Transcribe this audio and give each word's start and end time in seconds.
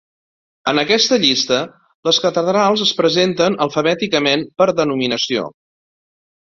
En 0.69 0.79
aquesta 0.83 1.19
llista, 1.25 1.59
les 2.09 2.19
catedrals 2.25 2.85
es 2.87 2.95
presenten 3.03 3.61
alfabèticament 3.69 4.49
per 4.63 4.71
denominació. 4.83 5.49